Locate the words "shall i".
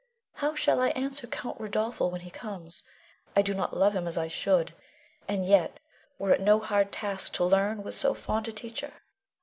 0.55-0.87